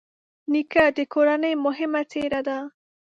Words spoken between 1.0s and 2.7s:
کورنۍ مهمه څېره ده.